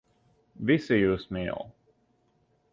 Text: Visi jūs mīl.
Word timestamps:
Visi 0.69 0.97
jūs 0.99 1.27
mīl. 1.37 1.71